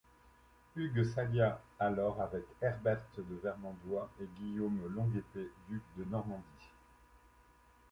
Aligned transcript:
Hugues 0.75 1.11
s'allia 1.13 1.61
alors 1.79 2.19
avec 2.19 2.41
Herbert 2.59 3.03
de 3.15 3.23
Vermandois 3.43 4.09
et 4.19 4.27
Guillaume 4.35 4.87
Longue-Épée, 4.95 5.51
duc 5.69 5.83
de 5.95 6.03
Normandie. 6.05 6.73